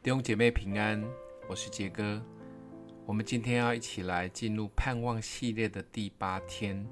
[0.00, 1.04] 弟兄姐妹平安，
[1.48, 2.22] 我是杰哥。
[3.04, 6.86] 我们今天要一起来进入盼望系列的第八天。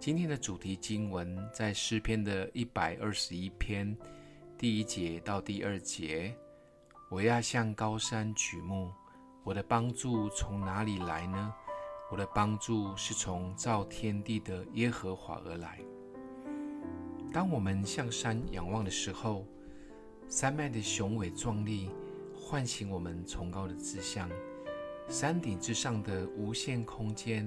[0.00, 3.96] 今天的主题经文在诗篇的一百二十一篇
[4.58, 6.34] 第一节到第二节。
[7.08, 8.90] 我要向高山举目，
[9.44, 11.54] 我的帮助从哪里来呢？
[12.10, 15.78] 我的帮助是从造天地的耶和华而来。
[17.32, 19.46] 当我们向山仰望的时候，
[20.28, 21.88] 山脉的雄伟壮丽。
[22.50, 24.26] 唤醒我们崇高的志向，
[25.06, 27.46] 山顶之上的无限空间，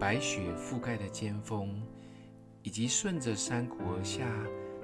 [0.00, 1.82] 白雪覆盖的尖峰，
[2.62, 4.26] 以及顺着山谷而下，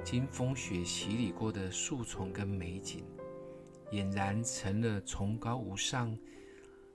[0.05, 3.07] 经风雪洗礼过的树丛跟美景，
[3.91, 6.15] 俨然成了崇高无上、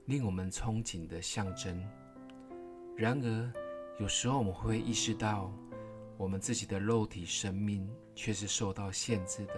[0.04, 1.84] 令我们憧憬的象征。
[2.96, 3.52] 然而，
[3.98, 5.52] 有时候我们会意识到，
[6.16, 9.54] 我们自己的肉体生命却是受到限制的。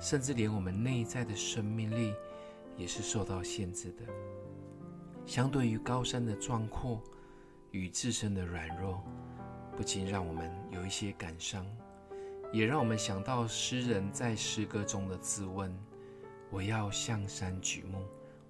[0.00, 2.14] 甚至连我们内在的生命力
[2.76, 4.04] 也是受到限制的。
[5.26, 7.00] 相对于高山的壮阔
[7.70, 9.04] 与自身的软弱，
[9.76, 11.64] 不禁让我们有一些感伤，
[12.52, 15.72] 也让我们想到诗人在诗歌中的自问
[16.50, 18.02] ：“我要向山举目，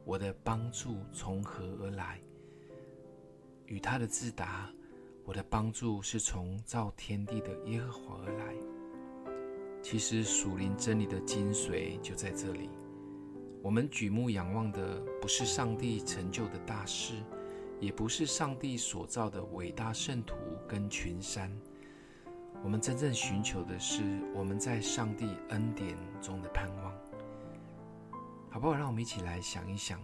[0.05, 2.20] 我的帮助从何而来？”
[3.67, 4.72] 与他的自答
[5.27, 8.55] ：“我的帮助是从造天地的耶和华而来。”
[9.91, 12.70] 其实属灵真理的精髓就在这里。
[13.60, 17.14] 我们举目仰望的不是上帝成就的大事，
[17.80, 20.36] 也不是上帝所造的伟大圣徒
[20.68, 21.50] 跟群山。
[22.62, 24.00] 我们真正寻求的是
[24.33, 26.94] 我们在上帝恩典中的盼望。
[28.48, 28.74] 好不好？
[28.77, 30.00] 让我们一起来想一想，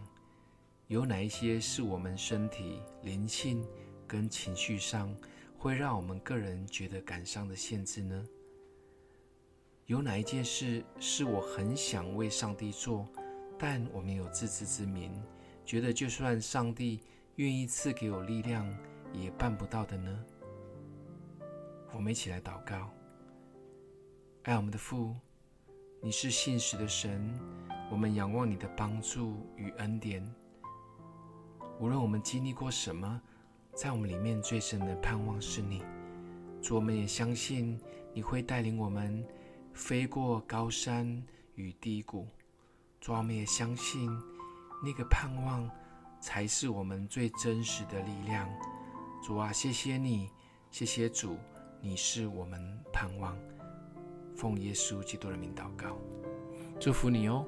[0.88, 3.64] 有哪一些是我们身体、灵性
[4.04, 5.14] 跟情绪上
[5.56, 8.26] 会让我们个人觉得感伤的限制呢？
[9.86, 13.06] 有哪一件事是我很想为上帝做，
[13.56, 15.12] 但我没有自知之明，
[15.64, 17.00] 觉得就算上帝
[17.36, 18.68] 愿意赐给我力量，
[19.12, 20.24] 也办不到的呢？
[21.94, 22.90] 我们一起来祷告。
[24.42, 25.14] 爱我们的父，
[26.00, 27.32] 你是信实的神，
[27.88, 30.20] 我们仰望你的帮助与恩典。
[31.78, 33.22] 无论我们经历过什么，
[33.72, 35.84] 在我们里面最深的盼望是你。
[36.60, 37.78] 主，我们也相信
[38.12, 39.24] 你会带领我们。
[39.76, 41.22] 飞过高山
[41.54, 42.26] 与低谷，
[42.98, 44.10] 主啊，我们也相信
[44.82, 45.70] 那个盼望
[46.18, 48.48] 才是我们最真实的力量。
[49.22, 50.30] 主啊，谢谢你，
[50.70, 51.36] 谢谢主，
[51.82, 52.58] 你是我们
[52.90, 53.36] 盼望。
[54.34, 55.98] 奉耶稣基督的名祷告，
[56.80, 57.46] 祝福你哦。